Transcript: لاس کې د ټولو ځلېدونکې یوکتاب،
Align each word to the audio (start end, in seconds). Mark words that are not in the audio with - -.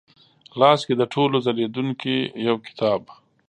لاس 0.59 0.79
کې 0.87 0.93
د 0.97 1.03
ټولو 1.13 1.35
ځلېدونکې 1.45 2.15
یوکتاب، 2.47 3.01